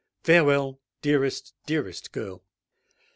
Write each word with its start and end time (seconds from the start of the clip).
Farewell—dearest, 0.23 1.53
dearest 1.67 2.11
girl!" 2.11 2.43